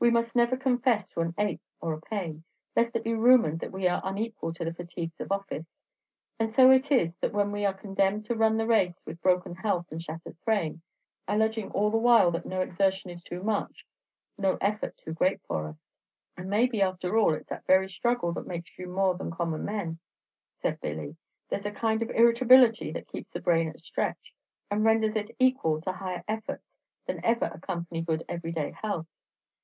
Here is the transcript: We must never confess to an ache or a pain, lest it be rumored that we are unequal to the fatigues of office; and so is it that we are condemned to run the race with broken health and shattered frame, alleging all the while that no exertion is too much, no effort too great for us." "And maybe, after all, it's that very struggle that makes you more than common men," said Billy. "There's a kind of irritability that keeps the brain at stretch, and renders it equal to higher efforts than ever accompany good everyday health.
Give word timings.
We 0.00 0.10
must 0.10 0.34
never 0.34 0.56
confess 0.56 1.06
to 1.10 1.20
an 1.20 1.34
ache 1.38 1.60
or 1.80 1.92
a 1.92 2.00
pain, 2.00 2.42
lest 2.74 2.96
it 2.96 3.04
be 3.04 3.14
rumored 3.14 3.60
that 3.60 3.70
we 3.70 3.86
are 3.86 4.00
unequal 4.02 4.52
to 4.54 4.64
the 4.64 4.72
fatigues 4.74 5.20
of 5.20 5.30
office; 5.30 5.84
and 6.40 6.50
so 6.50 6.70
is 6.72 6.90
it 6.90 7.14
that 7.20 7.32
we 7.34 7.64
are 7.66 7.74
condemned 7.74 8.24
to 8.24 8.34
run 8.34 8.56
the 8.56 8.66
race 8.66 9.00
with 9.04 9.20
broken 9.22 9.54
health 9.56 9.92
and 9.92 10.02
shattered 10.02 10.38
frame, 10.38 10.82
alleging 11.28 11.70
all 11.70 11.90
the 11.90 11.98
while 11.98 12.32
that 12.32 12.46
no 12.46 12.62
exertion 12.62 13.10
is 13.10 13.22
too 13.22 13.42
much, 13.44 13.86
no 14.38 14.56
effort 14.60 14.96
too 14.96 15.12
great 15.12 15.40
for 15.46 15.68
us." 15.68 15.94
"And 16.36 16.48
maybe, 16.50 16.82
after 16.82 17.16
all, 17.16 17.34
it's 17.34 17.50
that 17.50 17.66
very 17.66 17.90
struggle 17.90 18.32
that 18.32 18.48
makes 18.48 18.76
you 18.76 18.88
more 18.88 19.14
than 19.14 19.30
common 19.30 19.64
men," 19.64 19.98
said 20.60 20.80
Billy. 20.80 21.14
"There's 21.50 21.66
a 21.66 21.70
kind 21.70 22.02
of 22.02 22.10
irritability 22.10 22.90
that 22.92 23.06
keeps 23.06 23.30
the 23.30 23.40
brain 23.40 23.68
at 23.68 23.78
stretch, 23.78 24.34
and 24.70 24.82
renders 24.82 25.14
it 25.14 25.36
equal 25.38 25.80
to 25.82 25.92
higher 25.92 26.24
efforts 26.26 26.66
than 27.06 27.24
ever 27.24 27.44
accompany 27.44 28.00
good 28.02 28.24
everyday 28.28 28.72
health. 28.72 29.06